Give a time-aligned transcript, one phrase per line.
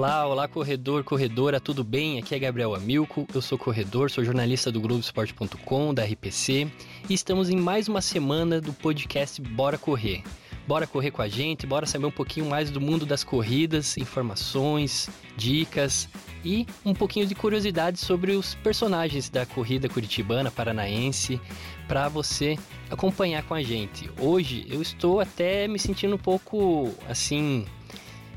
[0.00, 2.18] Olá, olá corredor, corredora, tudo bem?
[2.18, 6.72] Aqui é Gabriel Amilco, eu sou corredor, sou jornalista do Globoesporte.com, da RPC,
[7.06, 10.22] e estamos em mais uma semana do podcast Bora Correr.
[10.66, 15.10] Bora correr com a gente, bora saber um pouquinho mais do mundo das corridas, informações,
[15.36, 16.08] dicas
[16.42, 21.38] e um pouquinho de curiosidade sobre os personagens da corrida curitibana paranaense
[21.86, 22.58] para você
[22.88, 24.10] acompanhar com a gente.
[24.18, 27.66] Hoje eu estou até me sentindo um pouco assim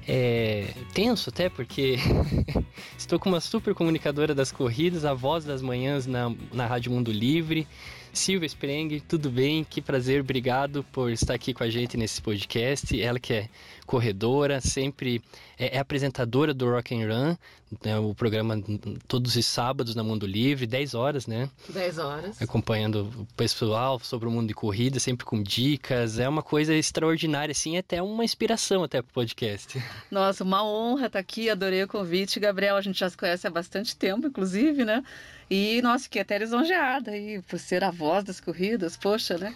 [0.07, 1.97] é, tenso até porque
[2.97, 7.11] estou com uma super comunicadora das corridas, a voz das manhãs na, na Rádio Mundo
[7.11, 7.67] Livre.
[8.13, 9.63] Silvia Spreng, tudo bem?
[9.63, 13.01] Que prazer, obrigado por estar aqui com a gente nesse podcast.
[13.01, 13.49] Ela que é
[13.87, 15.19] corredora, sempre
[15.57, 17.35] é, é apresentadora do Rock and Run,
[17.83, 18.61] né, o programa
[19.07, 21.49] todos os sábados na Mundo Livre, 10 horas, né?
[21.69, 22.41] 10 horas.
[22.41, 26.19] Acompanhando o pessoal sobre o mundo de corrida, sempre com dicas.
[26.19, 29.81] É uma coisa extraordinária, assim, até uma inspiração até pro podcast.
[30.11, 32.39] Nossa, uma honra estar aqui, adorei o convite.
[32.39, 35.03] Gabriel, a gente já se conhece há bastante tempo, inclusive, né?
[35.49, 39.55] E, nossa, fiquei até lisonjeada aí por ser a voz das corridas, poxa, né?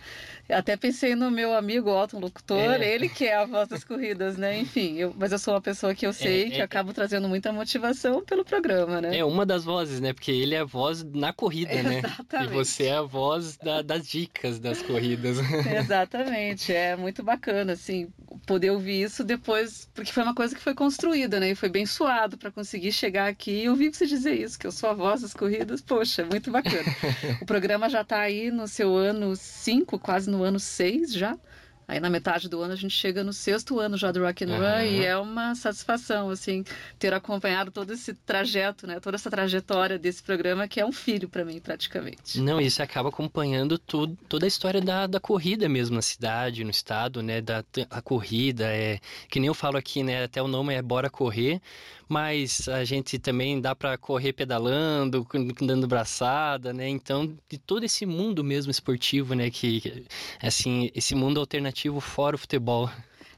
[0.50, 2.94] Até pensei no meu amigo Otton Locutor, é.
[2.94, 4.58] ele que é a voz das corridas, né?
[4.58, 7.28] Enfim, eu, mas eu sou uma pessoa que eu sei é, que é, acabo trazendo
[7.28, 9.18] muita motivação pelo programa, né?
[9.18, 10.14] É uma das vozes, né?
[10.14, 12.00] Porque ele é a voz na corrida, né?
[12.00, 12.52] Exatamente.
[12.52, 15.38] E você é a voz da, das dicas das corridas.
[15.84, 18.08] Exatamente, é muito bacana, assim,
[18.48, 21.52] poder ouvir isso depois, porque foi uma coisa que foi construída, né?
[21.52, 24.72] E foi bem suado para conseguir chegar aqui e ouvir você dizer isso, que eu
[24.72, 26.86] sou a voz das corridas, poxa, muito bacana.
[27.42, 31.38] o programa já está aí no seu ano 5, quase no ano 6 já.
[31.88, 34.58] Aí na metade do ano a gente chega no sexto ano já do Rock and
[34.58, 34.82] Run uhum.
[34.82, 36.66] e é uma satisfação assim
[37.00, 41.30] ter acompanhado todo esse trajeto, né, toda essa trajetória desse programa que é um filho
[41.30, 42.42] para mim praticamente.
[42.42, 46.66] Não, e você acaba acompanhando tudo, toda a história da, da corrida mesmo na cidade,
[46.66, 49.00] no estado, né, da a corrida é
[49.30, 51.62] que nem eu falo aqui, né, até o nome é Bora Correr,
[52.08, 55.28] mas a gente também dá para correr pedalando,
[55.62, 56.88] dando braçada, né?
[56.88, 60.06] Então, de todo esse mundo mesmo esportivo, né, que
[60.42, 62.90] assim, esse mundo alternativo alternativo fora o futebol.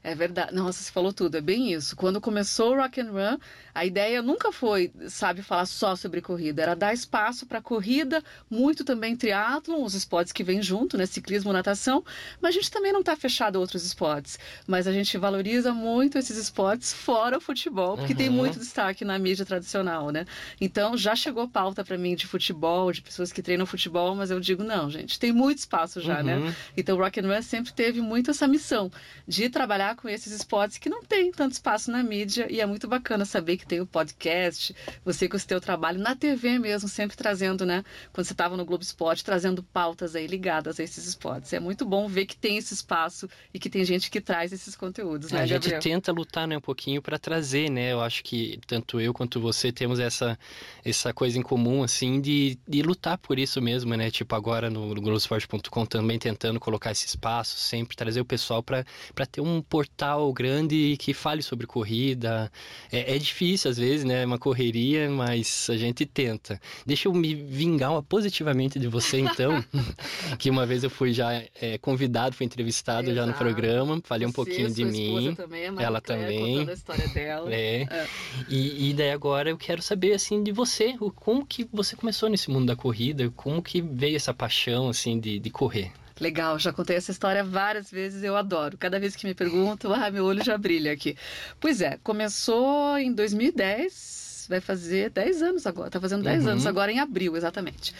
[0.02, 0.54] É verdade.
[0.54, 1.36] Nossa, você falou tudo.
[1.36, 1.94] É bem isso.
[1.94, 3.38] Quando começou o Rock and Run,
[3.74, 6.62] a ideia nunca foi, sabe, falar só sobre corrida.
[6.62, 11.04] Era dar espaço para corrida, muito também triatlon, os esportes que vêm junto, né?
[11.04, 12.02] Ciclismo, natação.
[12.40, 14.38] Mas a gente também não está fechado a outros esportes.
[14.66, 18.18] Mas a gente valoriza muito esses esportes fora o futebol, porque uhum.
[18.18, 20.24] tem muito destaque na mídia tradicional, né?
[20.58, 24.40] Então já chegou pauta para mim de futebol, de pessoas que treinam futebol, mas eu
[24.40, 26.36] digo, não, gente, tem muito espaço já, né?
[26.36, 26.44] uhum.
[26.46, 26.56] né?
[26.74, 28.90] Então o Rock and Run sempre teve muito essa missão
[29.28, 32.86] de trabalhar com esses esportes que não tem tanto espaço na mídia e é muito
[32.88, 34.74] bacana saber que tem o podcast,
[35.04, 38.64] você com o seu trabalho na TV mesmo, sempre trazendo, né, quando você estava no
[38.64, 41.52] Globo Esporte, trazendo pautas aí ligadas a esses esportes.
[41.52, 44.74] É muito bom ver que tem esse espaço e que tem gente que traz esses
[44.76, 45.80] conteúdos, né, A gente Gabriel?
[45.80, 47.92] tenta lutar, né, um pouquinho para trazer, né?
[47.92, 50.38] Eu acho que tanto eu quanto você temos essa
[50.84, 54.10] essa coisa em comum assim de, de lutar por isso mesmo, né?
[54.10, 58.84] Tipo agora no, no Globoesporte.com também tentando colocar esse espaço, sempre trazer o pessoal para
[59.30, 62.52] ter um portal grande que fale sobre corrida.
[62.92, 64.22] É, é, difícil às vezes, né?
[64.22, 66.60] É uma correria, mas a gente tenta.
[66.84, 69.64] Deixa eu me vingar positivamente de você, então.
[70.38, 74.30] que uma vez eu fui já é, convidado, fui entrevistado já no programa, falei você,
[74.30, 75.34] um pouquinho de mim.
[75.34, 76.68] Também, ela também.
[76.68, 77.50] a história dela.
[77.50, 77.82] É.
[77.82, 78.06] é.
[78.48, 82.50] E, e, daí agora eu quero saber assim de você, como que você começou nesse
[82.50, 85.92] mundo da corrida, como que veio essa paixão assim de, de correr?
[86.20, 88.76] Legal, já contei essa história várias vezes, eu adoro.
[88.76, 91.16] Cada vez que me perguntam, ah, meu olho já brilha aqui.
[91.58, 96.50] Pois é, começou em 2010, vai fazer 10 anos agora, tá fazendo 10 uhum.
[96.52, 97.94] anos agora em abril, exatamente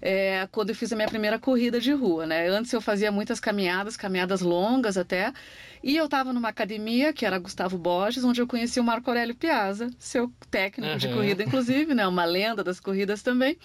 [0.00, 2.48] é, quando eu fiz a minha primeira corrida de rua, né?
[2.48, 5.32] Antes eu fazia muitas caminhadas, caminhadas longas até,
[5.82, 9.34] e eu estava numa academia, que era Gustavo Borges, onde eu conheci o Marco Aurélio
[9.34, 10.98] Piazza, seu técnico uhum.
[10.98, 12.06] de corrida, inclusive, né?
[12.06, 13.56] Uma lenda das corridas também.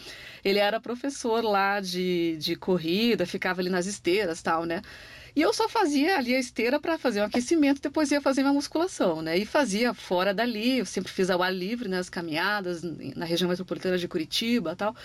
[0.44, 4.82] Ele era professor lá de, de corrida, ficava ali nas esteiras tal, né?
[5.36, 8.54] E eu só fazia ali a esteira para fazer um aquecimento, depois ia fazer uma
[8.54, 9.36] musculação, né?
[9.36, 13.98] E fazia fora dali, eu sempre fiz ao ar livre nas caminhadas, na região metropolitana
[13.98, 14.96] de Curitiba tal.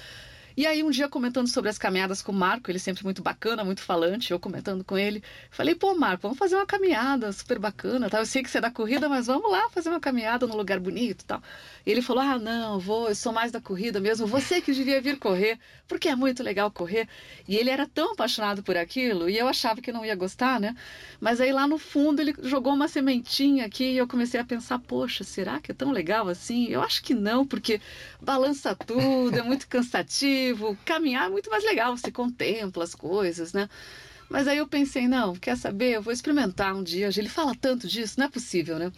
[0.59, 3.63] E aí, um dia, comentando sobre as caminhadas com o Marco, ele sempre muito bacana,
[3.63, 5.23] muito falante, eu comentando com ele,
[5.53, 8.19] falei, pô, Marco, vamos fazer uma caminhada super bacana, tá?
[8.19, 10.81] Eu sei que você é da corrida, mas vamos lá fazer uma caminhada num lugar
[10.81, 11.41] bonito tal.
[11.87, 15.01] E ele falou, ah, não, vou, eu sou mais da corrida mesmo, você que devia
[15.01, 17.07] vir correr, porque é muito legal correr.
[17.47, 20.75] E ele era tão apaixonado por aquilo, e eu achava que não ia gostar, né?
[21.21, 24.81] Mas aí lá no fundo ele jogou uma sementinha aqui e eu comecei a pensar,
[24.81, 26.67] poxa, será que é tão legal assim?
[26.67, 27.81] Eu acho que não, porque
[28.21, 30.48] balança tudo, é muito cansativo
[30.85, 33.69] caminhar é muito mais legal, você contempla as coisas, né?
[34.29, 35.97] Mas aí eu pensei, não, quer saber?
[35.97, 37.09] Eu vou experimentar um dia.
[37.17, 38.93] Ele fala tanto disso, não é possível, né?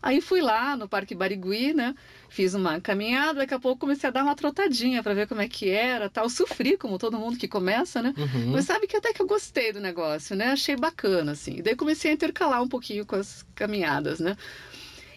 [0.00, 1.94] Aí fui lá no Parque Barigui, né?
[2.28, 5.48] Fiz uma caminhada, daqui a pouco comecei a dar uma trotadinha para ver como é
[5.48, 6.28] que era, tal.
[6.30, 8.14] Sofri, como todo mundo que começa, né?
[8.16, 8.52] Uhum.
[8.52, 10.52] Mas sabe que até que eu gostei do negócio, né?
[10.52, 11.56] Achei bacana, assim.
[11.56, 14.36] E daí comecei a intercalar um pouquinho com as caminhadas, né?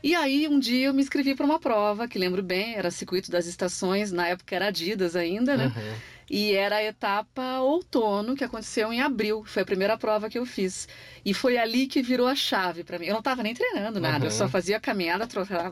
[0.03, 3.29] E aí, um dia eu me inscrevi para uma prova, que lembro bem, era Circuito
[3.29, 5.65] das Estações, na época era Adidas ainda, né?
[5.65, 5.95] Uhum.
[6.29, 9.43] E era a etapa outono, que aconteceu em abril.
[9.45, 10.87] Foi a primeira prova que eu fiz.
[11.25, 13.07] E foi ali que virou a chave para mim.
[13.07, 14.25] Eu não estava nem treinando nada, uhum.
[14.25, 15.27] eu só fazia caminhada,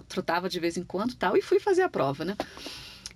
[0.08, 2.36] trotava de vez em quando tal, e fui fazer a prova, né?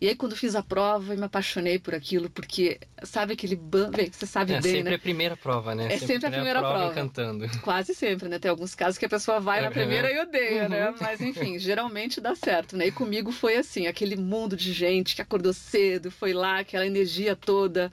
[0.01, 3.95] E aí, quando fiz a prova, eu me apaixonei por aquilo, porque sabe aquele bando.
[4.11, 4.79] Você sabe é, bem, né?
[4.79, 5.85] É sempre a primeira prova, né?
[5.85, 6.75] É sempre, sempre a primeira prova.
[6.75, 6.93] prova.
[6.95, 7.47] cantando.
[7.61, 8.39] Quase sempre, né?
[8.39, 10.87] Tem alguns casos que a pessoa vai na primeira e odeia, né?
[10.87, 10.91] uhum.
[10.93, 10.97] né?
[10.99, 12.87] Mas, enfim, geralmente dá certo, né?
[12.87, 17.35] E comigo foi assim: aquele mundo de gente que acordou cedo, foi lá, aquela energia
[17.35, 17.91] toda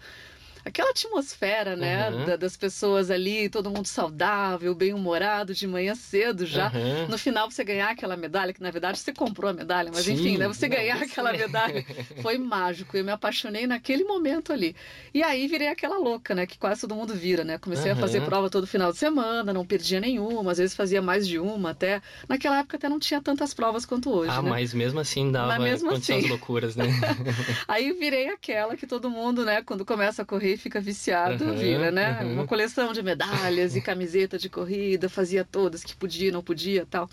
[0.68, 2.24] aquela atmosfera, né, uhum.
[2.24, 6.70] da, das pessoas ali, todo mundo saudável, bem-humorado, de manhã cedo já.
[6.72, 7.08] Uhum.
[7.08, 10.12] No final você ganhar aquela medalha, que na verdade você comprou a medalha, mas Sim,
[10.12, 11.84] enfim, né, você ganhar aquela medalha
[12.22, 12.96] foi mágico.
[12.96, 14.76] Eu me apaixonei naquele momento ali.
[15.12, 17.58] E aí virei aquela louca, né, que quase todo mundo vira, né?
[17.58, 17.98] Comecei uhum.
[17.98, 21.38] a fazer prova todo final de semana, não perdia nenhuma, às vezes fazia mais de
[21.38, 22.02] uma até.
[22.28, 24.50] Naquela época até não tinha tantas provas quanto hoje, Ah, né?
[24.50, 26.28] mas mesmo assim dava mas mesmo assim...
[26.28, 26.84] loucuras, né?
[27.66, 31.90] aí virei aquela que todo mundo, né, quando começa a correr fica viciado, uhum, vira,
[31.90, 32.20] né?
[32.22, 32.34] Uhum.
[32.34, 37.08] Uma coleção de medalhas e camiseta de corrida, fazia todas que podia, não podia tal.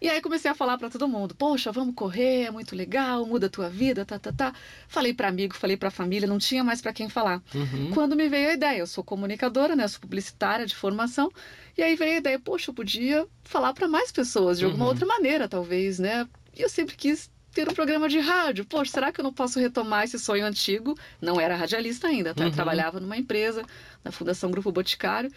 [0.00, 3.46] E aí comecei a falar para todo mundo: "Poxa, vamos correr, é muito legal, muda
[3.46, 4.52] a tua vida, tá, tá, tá".
[4.88, 7.40] Falei para amigo, falei para família, não tinha mais para quem falar.
[7.54, 7.90] Uhum.
[7.94, 11.30] Quando me veio a ideia, eu sou comunicadora, né, sou publicitária de formação,
[11.78, 14.90] e aí veio a ideia: "Poxa, eu podia falar para mais pessoas de alguma uhum.
[14.90, 18.64] outra maneira, talvez, né?" E eu sempre quis ter um programa de rádio.
[18.64, 20.96] Poxa, será que eu não posso retomar esse sonho antigo?
[21.20, 22.42] Não era radialista ainda, tá?
[22.42, 22.48] Uhum.
[22.48, 23.62] Eu trabalhava numa empresa,
[24.02, 25.30] na Fundação Grupo Boticário.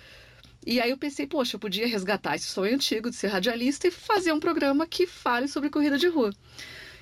[0.66, 3.92] E aí eu pensei, poxa, eu podia resgatar esse sonho antigo de ser radialista e
[3.92, 6.34] fazer um programa que fale sobre corrida de rua.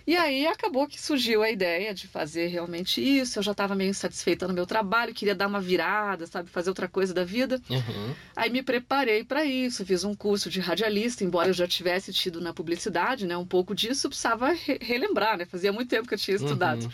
[0.05, 3.39] E aí acabou que surgiu a ideia de fazer realmente isso.
[3.39, 6.88] Eu já estava meio insatisfeita no meu trabalho, queria dar uma virada, sabe, fazer outra
[6.88, 7.61] coisa da vida.
[7.69, 8.13] Uhum.
[8.35, 12.41] Aí me preparei para isso, fiz um curso de radialista, embora eu já tivesse tido
[12.41, 15.45] na publicidade, né, um pouco disso, precisava re relembrar, né?
[15.45, 16.83] Fazia muito tempo que eu tinha estudado.
[16.83, 16.91] Uhum.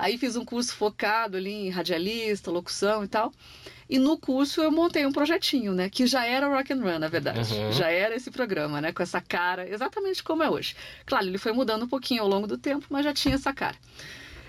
[0.00, 3.30] Aí fiz um curso focado ali em radialista, locução e tal.
[3.88, 5.90] E no curso eu montei um projetinho, né?
[5.90, 7.52] Que já era Rock and Run, na verdade.
[7.52, 7.72] Uhum.
[7.72, 8.92] Já era esse programa, né?
[8.92, 10.74] Com essa cara, exatamente como é hoje.
[11.04, 13.76] Claro, ele foi mudando um pouquinho ao longo do tempo, mas já tinha essa cara.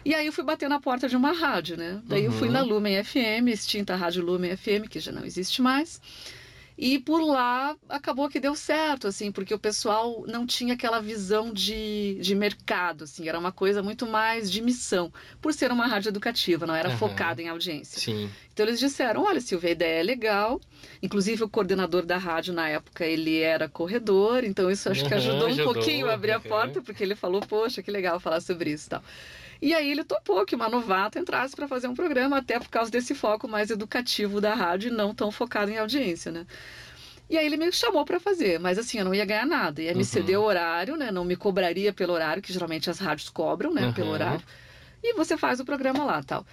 [0.06, 2.00] E aí eu fui bater na porta de uma rádio, né?
[2.06, 2.26] Daí uhum.
[2.28, 2.54] eu fui uhum.
[2.54, 6.00] na Lumen FM, extinta Rádio Lumen FM, que já não existe mais.
[6.78, 11.54] E por lá acabou que deu certo, assim, porque o pessoal não tinha aquela visão
[11.54, 16.10] de, de mercado, assim, era uma coisa muito mais de missão, por ser uma rádio
[16.10, 16.98] educativa, não era uhum.
[16.98, 18.00] focada em audiência.
[18.00, 18.30] Sim.
[18.54, 20.60] Então eles disseram, olha, Silvia, a ideia é legal.
[21.02, 25.48] Inclusive o coordenador da rádio na época, ele era corredor, então isso acho que ajudou
[25.48, 28.72] um ajudou, pouquinho a abrir a porta, porque ele falou, poxa, que legal falar sobre
[28.72, 29.04] isso e tal.
[29.62, 32.90] E aí ele topou que uma novata entrasse para fazer um programa, até por causa
[32.90, 36.48] desse foco mais educativo da rádio e não tão focado em audiência, né?
[37.30, 39.82] E aí ele me chamou para fazer, mas assim, eu não ia ganhar nada.
[39.82, 40.04] Ia me uhum.
[40.04, 41.12] ceder o horário, né?
[41.12, 43.86] Não me cobraria pelo horário, que geralmente as rádios cobram, né?
[43.86, 43.94] Uhum.
[43.94, 44.44] Pelo horário.
[45.04, 46.46] E você faz o programa lá, tal.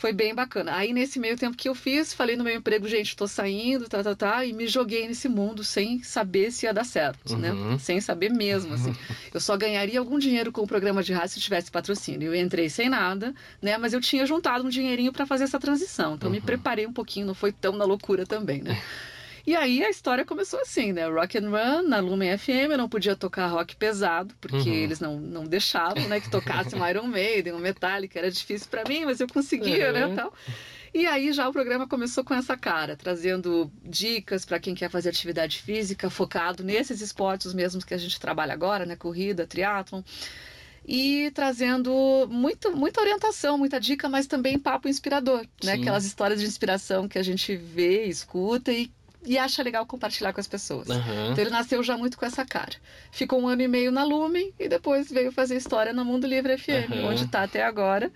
[0.00, 0.74] Foi bem bacana.
[0.76, 4.02] Aí, nesse meio tempo que eu fiz, falei no meu emprego, gente, tô saindo, tá,
[4.02, 7.52] tá, tá, e me joguei nesse mundo sem saber se ia dar certo, né?
[7.52, 7.72] uhum.
[7.72, 7.78] né?
[7.78, 8.96] Sem saber mesmo, assim.
[9.34, 12.34] Eu só ganharia algum dinheiro com o programa de rádio se tivesse patrocínio.
[12.34, 13.76] Eu entrei sem nada, né?
[13.76, 16.14] Mas eu tinha juntado um dinheirinho para fazer essa transição.
[16.14, 16.34] Então, uhum.
[16.34, 18.80] me preparei um pouquinho, não foi tão na loucura também, né?
[19.46, 21.08] E aí a história começou assim, né?
[21.08, 24.74] Rock and Run na Lumen FM, eu não podia tocar rock pesado, porque uhum.
[24.74, 28.84] eles não, não deixavam, né, que tocasse um Iron Maiden, um Metallica, era difícil para
[28.88, 30.14] mim, mas eu conseguia, né, uhum.
[30.14, 30.34] né, tal.
[30.92, 35.08] E aí já o programa começou com essa cara, trazendo dicas para quem quer fazer
[35.08, 40.02] atividade física, focado nesses esportes mesmos que a gente trabalha agora, né, corrida, triatlon
[40.86, 45.74] e trazendo muito, muita orientação, muita dica, mas também papo inspirador, né?
[45.74, 48.90] Aquelas histórias de inspiração que a gente vê, escuta e
[49.24, 50.88] e acha legal compartilhar com as pessoas.
[50.88, 51.32] Uhum.
[51.32, 52.72] Então ele nasceu já muito com essa cara.
[53.10, 56.56] Ficou um ano e meio na Lumen e depois veio fazer história no Mundo Livre
[56.56, 57.08] FM, uhum.
[57.08, 58.10] onde está até agora,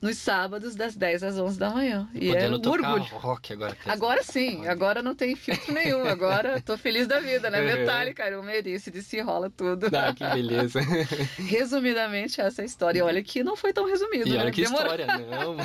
[0.00, 2.08] nos sábados, das 10 às 11 da manhã.
[2.14, 3.04] E Podendo é um orgulho.
[3.12, 3.76] rock agora.
[3.86, 4.68] Agora sim, rock.
[4.68, 6.04] agora não tem filtro nenhum.
[6.04, 7.60] Agora tô feliz da vida, né?
[7.60, 7.66] Uhum.
[7.66, 9.86] Metallica, Iron Maiden, se rola tudo.
[9.94, 10.80] Ah, que beleza.
[11.38, 12.98] Resumidamente, essa é a história.
[12.98, 14.40] E olha que não foi tão resumido, e né?
[14.40, 14.86] olha que Demorou.
[14.86, 15.56] história, não.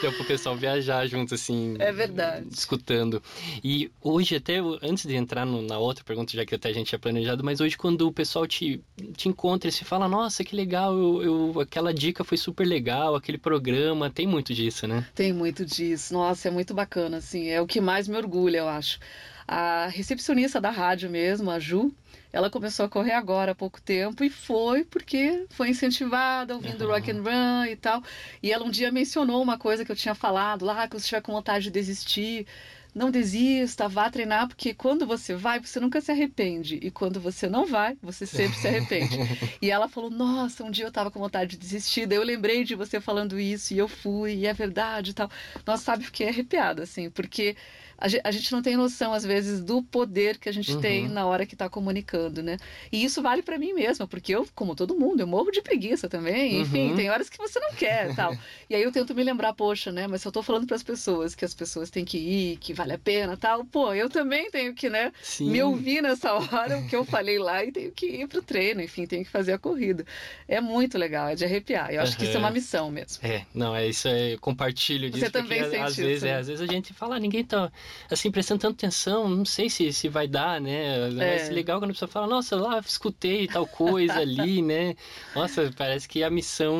[0.00, 1.76] Deu pro pessoal viajar junto, assim.
[1.78, 2.46] É verdade.
[2.50, 3.22] Escutando.
[3.62, 6.88] E hoje, até antes de entrar no, na outra pergunta, já que até a gente
[6.88, 8.82] tinha planejado, mas hoje quando o pessoal te,
[9.16, 13.14] te encontra e se fala, nossa, que legal, eu, eu, aquela dica foi super legal,
[13.14, 15.06] aquele programa, tem muito disso, né?
[15.14, 16.12] Tem muito disso.
[16.12, 18.98] Nossa, é muito bacana, assim, é o que mais me orgulha, eu acho.
[19.46, 21.92] A recepcionista da rádio mesmo, a Ju,
[22.32, 26.92] ela começou a correr agora há pouco tempo e foi porque foi incentivada ouvindo uhum.
[26.92, 28.02] rock and run e tal.
[28.42, 31.22] E ela um dia mencionou uma coisa que eu tinha falado lá, que você estiver
[31.22, 32.46] com vontade de desistir,
[32.94, 36.78] não desista, vá treinar, porque quando você vai, você nunca se arrepende.
[36.82, 39.18] E quando você não vai, você sempre se arrepende.
[39.62, 42.64] e ela falou: Nossa, um dia eu tava com vontade de desistir, daí eu lembrei
[42.64, 45.30] de você falando isso, e eu fui, e é verdade e tal.
[45.66, 47.56] Nossa, sabe, fiquei arrepiada, assim, porque
[48.00, 50.80] a gente não tem noção, às vezes, do poder que a gente uhum.
[50.80, 52.56] tem na hora que está comunicando, né?
[52.90, 56.08] E isso vale para mim mesma, porque eu, como todo mundo, eu morro de preguiça
[56.08, 56.62] também.
[56.62, 56.96] Enfim, uhum.
[56.96, 58.34] tem horas que você não quer tal.
[58.70, 60.06] e aí eu tento me lembrar, poxa, né?
[60.06, 62.72] Mas se eu estou falando para as pessoas que as pessoas têm que ir, que
[62.72, 65.12] vale a pena tal, pô, eu também tenho que, né?
[65.22, 65.50] Sim.
[65.50, 68.80] Me ouvir nessa hora o que eu falei lá e tenho que ir pro treino,
[68.80, 70.06] enfim, tenho que fazer a corrida.
[70.48, 71.92] É muito legal, é de arrepiar.
[71.92, 72.18] Eu acho uhum.
[72.18, 73.26] que isso é uma missão mesmo.
[73.26, 75.26] É, não, é isso, é compartilho disso.
[75.26, 76.02] Você também porque, sente às isso.
[76.02, 77.70] Vezes, é, às vezes a gente fala, ninguém tá
[78.10, 81.10] assim, prestando tanta atenção, não sei se, se vai dar, né?
[81.18, 81.46] É.
[81.46, 84.94] é legal quando a pessoa fala, nossa, lá escutei tal coisa ali, né?
[85.34, 86.76] Nossa, parece que a missão,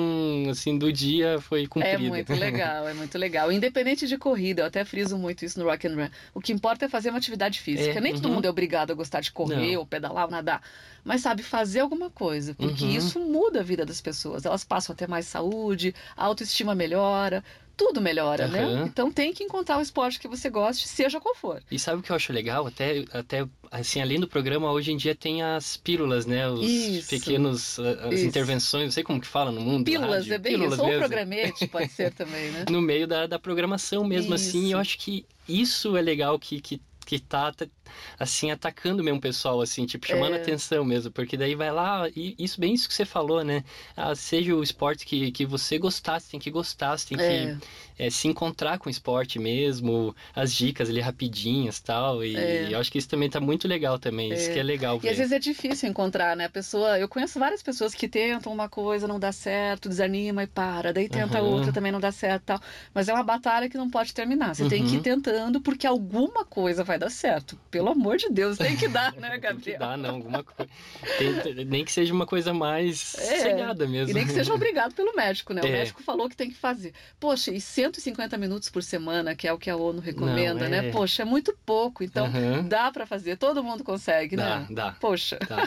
[0.51, 1.97] assim, do dia foi cumprida.
[1.97, 3.53] É muito legal, é muito legal.
[3.53, 6.09] Independente de corrida, eu até friso muito isso no Rock and Run.
[6.35, 7.99] O que importa é fazer uma atividade física.
[7.99, 8.21] É, Nem uhum.
[8.21, 9.81] todo mundo é obrigado a gostar de correr, não.
[9.81, 10.63] ou pedalar, ou nadar.
[11.05, 12.55] Mas sabe, fazer alguma coisa.
[12.55, 12.91] Porque uhum.
[12.91, 14.45] isso muda a vida das pessoas.
[14.45, 17.43] Elas passam a ter mais saúde, a autoestima melhora,
[17.81, 18.51] tudo melhora, uhum.
[18.51, 18.85] né?
[18.85, 21.63] Então tem que encontrar o esporte que você goste, seja qual for.
[21.71, 22.67] E sabe o que eu acho legal?
[22.67, 26.47] Até, até assim, além do programa, hoje em dia tem as pílulas, né?
[26.47, 28.27] Os isso, pequenos, as isso.
[28.27, 29.87] intervenções, não sei como que fala no mundo.
[29.87, 30.35] Pílulas, rádio.
[30.35, 30.87] é bem pílulas isso.
[30.87, 32.67] Ou programete, pode ser também, né?
[32.69, 34.49] No meio da, da programação mesmo, isso.
[34.49, 34.73] assim.
[34.73, 37.53] Eu acho que isso é legal que, que que tá,
[38.17, 40.41] assim, atacando mesmo o pessoal, assim, tipo, chamando é.
[40.41, 43.65] atenção mesmo, porque daí vai lá, e isso, bem isso que você falou, né?
[43.97, 47.57] Ah, seja o esporte que, que você gostasse, tem que gostar, tem é.
[47.57, 47.67] que
[47.99, 52.69] é, se encontrar com o esporte mesmo, as dicas ali rapidinhas tal, e é.
[52.71, 55.09] eu acho que isso também tá muito legal também, isso que é legal ver.
[55.09, 56.45] E às vezes é difícil encontrar, né?
[56.45, 60.47] A pessoa, eu conheço várias pessoas que tentam uma coisa, não dá certo, desanima e
[60.47, 61.55] para, daí tenta uhum.
[61.57, 62.61] outra, também não dá certo tal,
[62.95, 64.69] mas é uma batalha que não pode terminar, você uhum.
[64.69, 65.03] tem que ir uhum.
[65.03, 67.59] tentando, porque alguma coisa vai dar certo.
[67.71, 69.61] Pelo amor de Deus, tem que dar, né, Gabriel?
[69.61, 70.71] tem que dar, não, alguma coisa.
[71.19, 74.11] Tem, nem que seja uma coisa mais é, sossegada mesmo.
[74.11, 75.63] E nem que seja obrigado pelo médico, né?
[75.63, 75.71] O é.
[75.71, 76.93] médico falou que tem que fazer.
[77.19, 80.79] Poxa, e 150 minutos por semana, que é o que a ONU recomenda, não, né?
[80.79, 80.83] é...
[80.83, 80.93] né?
[80.93, 82.05] Poxa, é muito pouco.
[82.05, 82.69] Então, uhum.
[82.69, 83.37] dá para fazer.
[83.37, 84.67] Todo mundo consegue, dá, né?
[84.71, 85.39] Dá, Poxa.
[85.49, 85.61] Dá.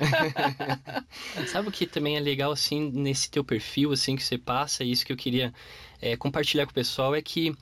[1.47, 5.05] Sabe o que também é legal, assim, nesse teu perfil, assim, que você passa, isso
[5.05, 5.53] que eu queria
[6.03, 7.55] é, compartilhar com o pessoal, é que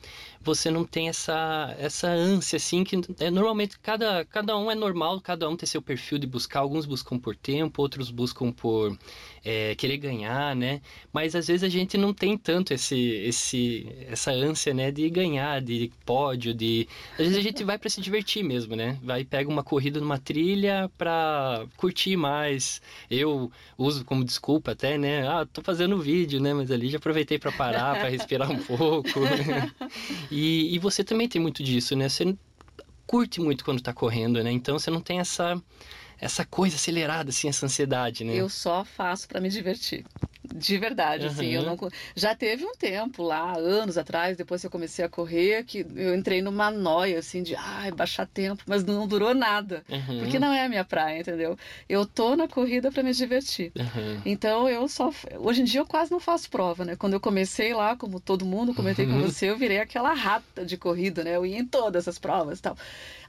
[0.43, 5.21] você não tem essa, essa ânsia, assim, que é, normalmente cada, cada um é normal,
[5.21, 8.97] cada um tem seu perfil de buscar, alguns buscam por tempo, outros buscam por
[9.45, 10.81] é, querer ganhar, né?
[11.13, 15.61] Mas às vezes a gente não tem tanto esse, esse, essa ânsia, né, de ganhar,
[15.61, 16.87] de pódio, de...
[17.13, 18.97] Às vezes a gente vai para se divertir mesmo, né?
[19.03, 22.81] Vai pega uma corrida numa trilha para curtir mais.
[23.09, 25.27] Eu uso como desculpa até, né?
[25.27, 26.53] Ah, tô fazendo vídeo, né?
[26.53, 29.09] Mas ali já aproveitei para parar, para respirar um pouco.
[30.31, 32.07] E, e você também tem muito disso, né?
[32.07, 32.35] Você
[33.05, 34.51] curte muito quando tá correndo, né?
[34.51, 35.61] Então você não tem essa
[36.21, 38.35] essa coisa acelerada, assim, essa ansiedade, né?
[38.35, 40.05] Eu só faço para me divertir.
[40.53, 41.31] De verdade, uhum.
[41.31, 41.77] assim, eu não
[42.15, 46.15] já teve um tempo lá, anos atrás, depois que eu comecei a correr, que eu
[46.15, 50.19] entrei numa noia assim de, ai, baixar tempo, mas não durou nada, uhum.
[50.19, 51.57] porque não é a minha praia, entendeu?
[51.87, 53.71] Eu tô na corrida para me divertir.
[53.77, 54.21] Uhum.
[54.25, 56.95] Então eu só hoje em dia eu quase não faço prova, né?
[56.95, 60.75] Quando eu comecei lá, como todo mundo, comentei com você, eu virei aquela rata de
[60.75, 61.35] corrida, né?
[61.35, 62.75] Eu ia em todas as provas, e tal.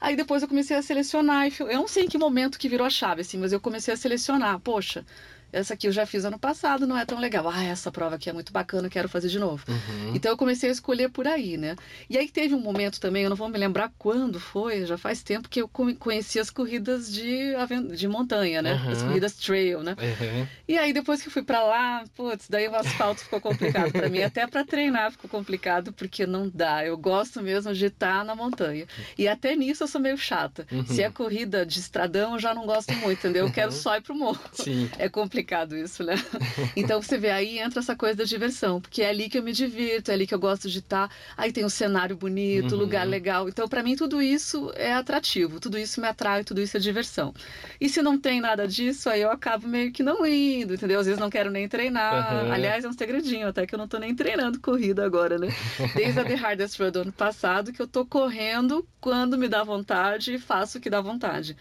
[0.01, 2.89] Aí depois eu comecei a selecionar, eu não sei em que momento que virou a
[2.89, 5.05] chave assim, mas eu comecei a selecionar, poxa,
[5.53, 7.47] essa aqui eu já fiz ano passado, não é tão legal.
[7.47, 9.63] Ah, essa prova aqui é muito bacana, quero fazer de novo.
[9.67, 10.15] Uhum.
[10.15, 11.75] Então eu comecei a escolher por aí, né?
[12.09, 15.21] E aí teve um momento também, eu não vou me lembrar quando foi, já faz
[15.21, 15.69] tempo que eu
[15.99, 17.53] conheci as corridas de,
[17.95, 18.73] de montanha, né?
[18.73, 18.91] Uhum.
[18.91, 19.95] As corridas trail, né?
[19.99, 20.47] Uhum.
[20.67, 24.23] E aí depois que fui para lá, putz, daí o asfalto ficou complicado para mim,
[24.23, 26.83] até para treinar ficou complicado porque não dá.
[26.83, 28.87] Eu gosto mesmo de estar na montanha.
[29.17, 30.65] E até nisso eu sou meio chata.
[30.87, 33.45] Se é corrida de estradão, eu já não gosto muito, entendeu?
[33.45, 33.77] Eu quero uhum.
[33.77, 34.39] só ir pro morro.
[34.53, 34.89] Sim.
[34.97, 36.15] É complicado complicado isso, né?
[36.75, 39.51] Então você vê aí entra essa coisa da diversão, porque é ali que eu me
[39.51, 41.09] divirto, é ali que eu gosto de estar.
[41.37, 42.79] Aí tem um cenário bonito, uhum.
[42.79, 43.47] lugar legal.
[43.47, 47.33] Então para mim tudo isso é atrativo, tudo isso me atrai, tudo isso é diversão.
[47.79, 50.99] E se não tem nada disso, aí eu acabo meio que não indo, entendeu?
[50.99, 52.45] Às vezes não quero nem treinar.
[52.45, 52.51] Uhum.
[52.51, 55.49] Aliás, é um segredinho até que eu não tô nem treinando corrida agora, né?
[55.95, 59.63] Desde a The Hardest Run do ano passado que eu tô correndo quando me dá
[59.63, 61.55] vontade e faço o que dá vontade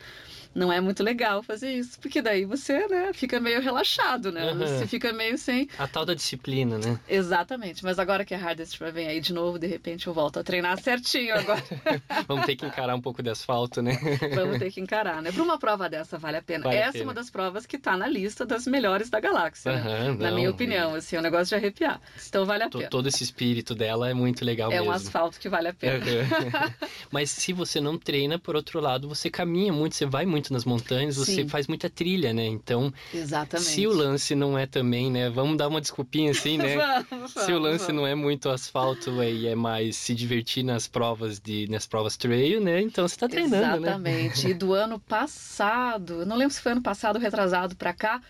[0.54, 4.52] não é muito legal fazer isso, porque daí você, né, fica meio relaxado, né?
[4.52, 4.59] Uhum.
[4.59, 5.68] Você fica meio sem.
[5.78, 6.99] A tal da disciplina, né?
[7.09, 7.82] Exatamente.
[7.85, 10.80] Mas agora que a Hardest vem aí de novo, de repente eu volto a treinar
[10.80, 11.62] certinho agora.
[12.26, 13.99] Vamos ter que encarar um pouco de asfalto, né?
[14.35, 15.32] Vamos ter que encarar, né?
[15.32, 16.64] Para uma prova dessa vale a pena.
[16.64, 20.14] Vale Essa é uma das provas que está na lista das melhores da galáxia, uhum,
[20.14, 20.30] né?
[20.30, 22.00] na minha opinião, assim, é um negócio de arrepiar.
[22.26, 22.88] Então vale a pena.
[22.88, 24.87] Todo esse espírito dela é muito legal é mesmo.
[24.87, 26.04] É um asfalto que vale a pena.
[26.04, 26.88] Uhum.
[27.11, 30.52] Mas se você não treina, por outro lado, você caminha muito, você vai muito muito
[30.52, 31.49] nas montanhas, você Sim.
[31.49, 32.44] faz muita trilha, né?
[32.46, 33.68] Então, Exatamente.
[33.68, 35.30] se o lance não é também, né?
[35.30, 36.76] Vamos dar uma desculpinha assim, né?
[37.08, 38.02] vamos, se o lance vamos.
[38.02, 42.61] não é muito asfalto e é mais se divertir nas provas de nas provas trail,
[42.61, 42.80] né?
[42.80, 43.80] Então você tá treinando, Exatamente.
[43.80, 43.88] né?
[43.88, 44.49] Exatamente.
[44.49, 48.20] E do ano passado, eu não lembro se foi ano passado retrasado para cá,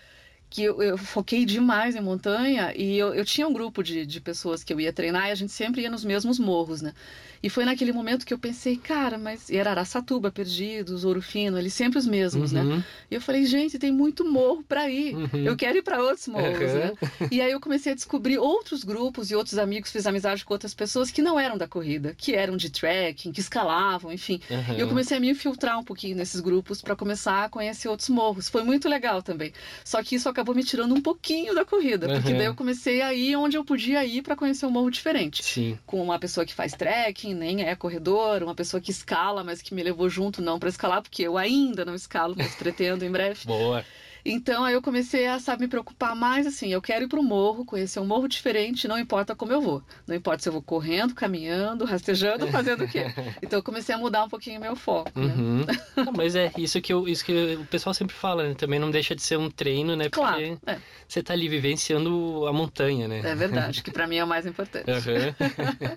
[0.52, 4.21] que eu, eu, foquei demais em montanha e eu, eu tinha um grupo de, de
[4.21, 6.92] pessoas que eu ia treinar e a gente sempre ia nos mesmos morros, né?
[7.42, 11.56] E foi naquele momento que eu pensei, cara, mas e era Araçatuba, Perdidos, Ouro Fino,
[11.56, 12.62] ali sempre os mesmos, né?
[12.62, 12.76] uhum.
[12.76, 12.85] né?
[13.11, 15.16] E eu falei, gente, tem muito morro para ir.
[15.16, 15.28] Uhum.
[15.44, 16.78] Eu quero ir para outros morros, uhum.
[16.78, 16.92] né?
[17.32, 20.73] E aí eu comecei a descobrir outros grupos e outros amigos, fiz amizade com outras
[20.73, 24.40] pessoas que não eram da corrida, que eram de trekking, que escalavam, enfim.
[24.76, 28.11] E eu comecei a me infiltrar um pouquinho nesses grupos para começar a conhecer outros
[28.11, 28.49] morros.
[28.49, 29.52] Foi muito legal também.
[29.85, 33.14] Só que isso acabou me tirando um pouquinho da corrida, porque daí eu comecei a
[33.14, 35.42] ir onde eu podia ir para conhecer um morro diferente.
[35.42, 35.78] Sim.
[35.87, 39.75] Com uma pessoa que faz trekking, nem é corredor, uma pessoa que escala, mas que
[39.75, 43.44] me levou junto não para escalar, porque eu ainda não escalo, mas pretendo em breve.
[43.44, 43.84] Boa.
[44.25, 47.23] Então aí eu comecei a sabe, me preocupar mais assim, eu quero ir para o
[47.23, 49.83] morro, conhecer um morro diferente, não importa como eu vou.
[50.07, 53.05] Não importa se eu vou correndo, caminhando, rastejando, fazendo o quê.
[53.43, 55.11] Então eu comecei a mudar um pouquinho meu foco.
[55.19, 55.26] Né?
[55.26, 55.67] Uhum.
[55.97, 58.55] Não, mas é isso que, eu, isso que o pessoal sempre fala, né?
[58.55, 60.09] Também não deixa de ser um treino, né?
[60.09, 60.79] Porque claro, é.
[61.07, 63.21] você está ali vivenciando a montanha, né?
[63.25, 64.91] É verdade, que para mim é o mais importante.
[64.91, 65.97] Uhum.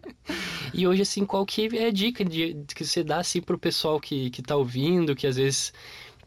[0.73, 3.59] e hoje, assim, qual que é a dica de, que você dá assim, para o
[3.59, 5.73] pessoal que, que tá ouvindo, que às vezes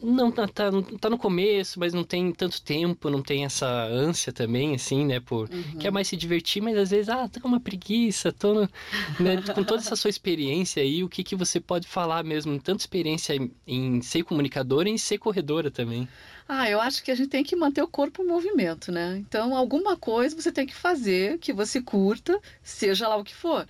[0.01, 4.33] não tá, tá, tá no começo, mas não tem tanto tempo, não tem essa ânsia
[4.33, 5.21] também, assim, né?
[5.21, 5.79] Por, uhum.
[5.79, 8.61] Quer mais se divertir, mas às vezes, ah, tô com uma preguiça, tô no,
[9.21, 12.59] né, com toda essa sua experiência aí, o que, que você pode falar mesmo?
[12.61, 16.09] Tanto experiência em, em ser comunicadora e em ser corredora também.
[16.49, 19.19] Ah, eu acho que a gente tem que manter o corpo em movimento, né?
[19.19, 23.67] Então, alguma coisa você tem que fazer que você curta, seja lá o que for.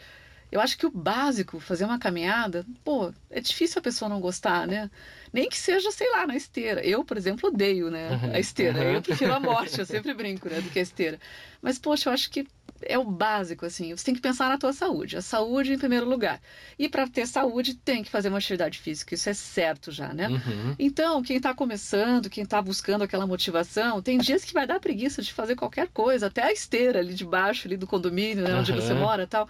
[0.50, 4.66] Eu acho que o básico, fazer uma caminhada, pô, é difícil a pessoa não gostar,
[4.66, 4.90] né?
[5.32, 6.80] Nem que seja, sei lá, na esteira.
[6.84, 8.10] Eu, por exemplo, odeio, né?
[8.10, 8.78] Uhum, a esteira.
[8.78, 8.94] Uhum.
[8.94, 10.60] Eu prefiro a morte, eu sempre brinco, né?
[10.60, 11.18] Do que a esteira.
[11.60, 12.46] Mas, poxa, eu acho que
[12.82, 13.94] é o básico, assim.
[13.94, 15.16] Você tem que pensar na tua saúde.
[15.16, 16.40] A saúde em primeiro lugar.
[16.78, 19.14] E para ter saúde, tem que fazer uma atividade física.
[19.14, 20.28] Isso é certo já, né?
[20.28, 20.74] Uhum.
[20.78, 25.22] Então, quem está começando, quem está buscando aquela motivação, tem dias que vai dar preguiça
[25.22, 28.54] de fazer qualquer coisa, até a esteira ali de baixo, ali do condomínio, né?
[28.54, 29.48] Onde você mora tal.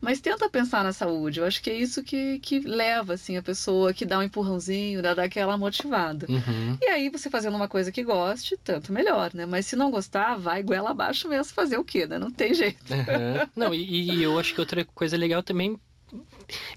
[0.00, 1.40] Mas tenta pensar na saúde.
[1.40, 5.02] Eu acho que é isso que, que leva assim a pessoa, que dá um empurrãozinho,
[5.02, 6.26] dá, dá aquela motivada.
[6.28, 6.78] Uhum.
[6.80, 9.44] E aí você fazendo uma coisa que goste, tanto melhor, né?
[9.44, 12.18] Mas se não gostar, vai goela abaixo mesmo fazer o quê, né?
[12.18, 12.92] Não tem jeito.
[12.92, 13.48] Uhum.
[13.54, 15.78] Não, e, e eu acho que outra coisa legal também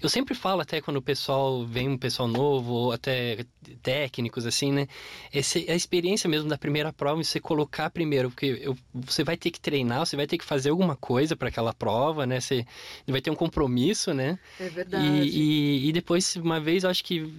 [0.02, 3.46] eu sempre falo até quando o pessoal vem um pessoal novo, ou até
[3.82, 4.86] técnicos, assim, né?
[5.32, 9.50] Esse, a experiência mesmo da primeira prova, você colocar primeiro, porque eu, você vai ter
[9.50, 12.40] que treinar, você vai ter que fazer alguma coisa para aquela prova, né?
[12.40, 12.66] Você
[13.06, 14.38] vai ter um compromisso, né?
[14.60, 15.06] É verdade.
[15.06, 17.32] E, e, e depois, uma vez, eu acho que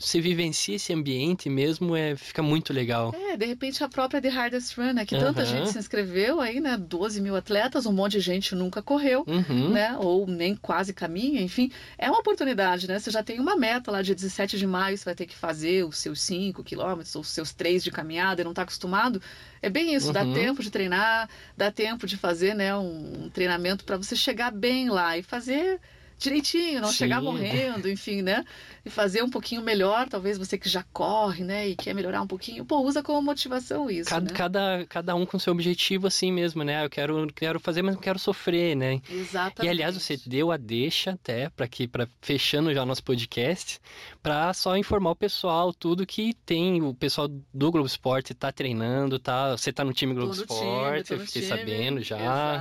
[0.00, 3.14] você vivencia esse ambiente mesmo, é, fica muito legal.
[3.14, 5.04] É, de repente a própria The Hardest Run, né?
[5.04, 5.20] Que uhum.
[5.20, 6.78] tanta gente se inscreveu aí, né?
[6.78, 9.68] 12 mil atletas, um monte de gente nunca correu, uhum.
[9.68, 9.94] né?
[9.98, 11.70] Ou nem quase caminha, enfim.
[11.98, 12.98] É uma oportunidade, né?
[12.98, 15.84] Você já tem uma meta lá, dia 17 de maio, você vai ter que fazer
[15.84, 19.20] os seus 5 quilômetros, ou os seus 3 de caminhada e não está acostumado.
[19.60, 20.12] É bem isso, uhum.
[20.14, 22.74] dá tempo de treinar, dá tempo de fazer, né?
[22.74, 25.78] Um, um treinamento para você chegar bem lá e fazer
[26.20, 26.96] direitinho, não Sim.
[26.96, 28.44] chegar morrendo, enfim, né?
[28.84, 31.68] E fazer um pouquinho melhor, talvez você que já corre, né?
[31.68, 34.10] E quer melhorar um pouquinho, pô, usa como motivação isso.
[34.10, 34.36] Cada, né?
[34.36, 36.84] cada, cada um com seu objetivo assim mesmo, né?
[36.84, 39.00] Eu quero, quero fazer, mas não quero sofrer, né?
[39.10, 39.66] Exatamente.
[39.66, 43.80] E aliás, você deu a deixa até para que, para fechando já nosso podcast,
[44.22, 46.82] para só informar o pessoal tudo que tem.
[46.82, 49.56] O pessoal do Globo Esporte tá treinando, tá?
[49.56, 51.46] Você tá no time Globo Esporte, eu fiquei time.
[51.46, 52.58] sabendo já.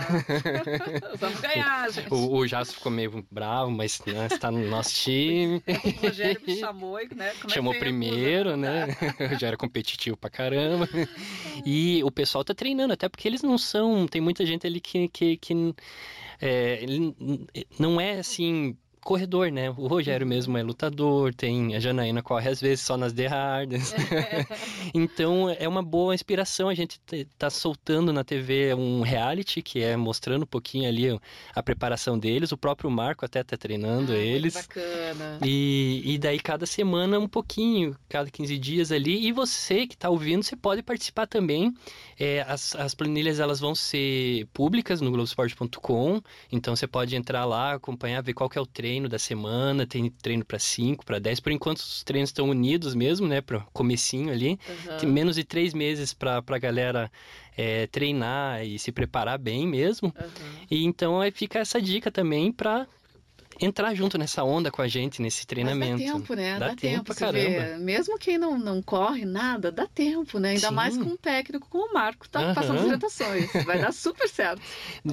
[1.19, 2.13] Vamos ganhar, gente.
[2.13, 5.63] O, o Jasso ficou meio bravo bravo, mas né, está no nosso time.
[5.67, 7.33] o Rogério me chamou, né?
[7.41, 8.87] Como é Chamou é primeiro, né?
[9.39, 10.87] Já era competitivo pra caramba.
[11.65, 14.07] E o pessoal tá treinando, até porque eles não são.
[14.07, 15.75] Tem muita gente ali que, que, que
[16.39, 16.85] é,
[17.77, 18.77] não é assim
[19.09, 19.71] corredor, né?
[19.71, 20.29] O Rogério uhum.
[20.29, 23.91] mesmo é lutador, tem a Janaína corre às vezes só nas The Hardens.
[24.93, 26.99] então é uma boa inspiração a gente
[27.35, 31.19] tá soltando na TV um reality que é mostrando um pouquinho ali
[31.55, 32.51] a preparação deles.
[32.51, 34.53] O próprio Marco até tá treinando ah, eles.
[34.53, 35.39] Bacana.
[35.43, 39.25] E, e daí cada semana um pouquinho, cada 15 dias ali.
[39.25, 41.73] E você que tá ouvindo, você pode participar também.
[42.19, 47.73] É, as, as planilhas elas vão ser públicas no Globoesporte.com, então você pode entrar lá,
[47.73, 51.39] acompanhar, ver qual que é o treino da semana, tem treino para 5, para 10.
[51.39, 54.59] Por enquanto os treinos estão unidos mesmo, né, para comecinho ali.
[54.67, 54.97] Uhum.
[54.97, 57.11] Tem menos de três meses para a galera
[57.55, 60.13] é, treinar e se preparar bem mesmo.
[60.19, 60.65] Uhum.
[60.69, 62.87] E então aí fica essa dica também para
[63.59, 66.01] entrar junto nessa onda com a gente, nesse treinamento.
[66.01, 66.59] Mas dá tempo, né?
[66.59, 67.77] Dá, dá tempo, tempo caramba.
[67.77, 70.51] Mesmo quem não, não corre nada, dá tempo, né?
[70.51, 70.73] Ainda Sim.
[70.73, 72.53] mais com um técnico como o Marco, tá uhum.
[72.53, 73.51] passando as orientações.
[73.65, 74.61] Vai dar super certo.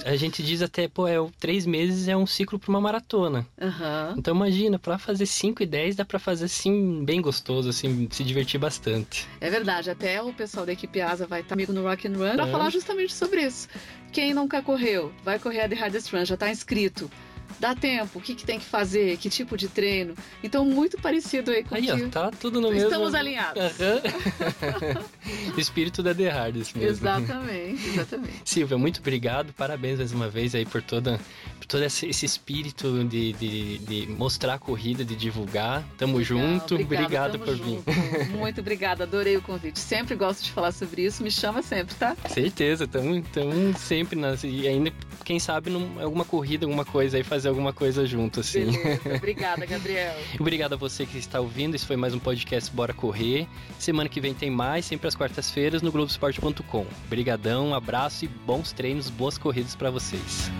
[0.04, 3.46] A gente diz até, pô, é, três meses é um ciclo para uma maratona.
[3.60, 4.18] Uhum.
[4.18, 8.22] Então imagina, para fazer 5 e 10 dá para fazer assim, bem gostoso, assim, se
[8.22, 9.26] divertir bastante.
[9.40, 12.30] É verdade, até o pessoal da equipe ASA vai estar comigo no Rock and Run
[12.30, 12.36] uhum.
[12.36, 13.68] para falar justamente sobre isso.
[14.12, 17.10] Quem nunca correu, vai correr a The Hardest Run, já está inscrito
[17.60, 20.14] dá tempo, o que, que tem que fazer, que tipo de treino.
[20.42, 23.16] Então, muito parecido aí com aí, ó, tá tudo no Estamos mesmo...
[23.16, 23.62] alinhados.
[23.62, 25.56] Uhum.
[25.58, 26.90] Espírito da The Hardest mesmo.
[26.90, 28.42] Exatamente, exatamente.
[28.44, 31.18] Silvia, muito obrigado, parabéns mais uma vez aí por toda
[31.58, 35.82] por todo esse, esse espírito de, de, de, mostrar a corrida, de divulgar.
[35.98, 37.90] Tamo Legal, junto, obrigado, por junto.
[37.90, 38.28] vir.
[38.30, 39.78] Muito obrigada, adorei o convite.
[39.78, 42.16] Sempre gosto de falar sobre isso, me chama sempre, tá?
[42.28, 44.92] Certeza, tamo, tamo sempre nas, e ainda,
[45.24, 48.66] quem sabe, num, alguma corrida, alguma coisa aí, fazer alguma coisa junto, assim.
[48.66, 50.14] Beleza, obrigada, Gabriel.
[50.38, 53.46] Obrigado a você que está ouvindo, esse foi mais um podcast Bora Correr.
[53.78, 56.86] Semana que vem tem mais, sempre às quartas-feiras no Globoesporte.com.
[57.06, 60.50] Obrigadão, um abraço e bons treinos, boas corridas para vocês.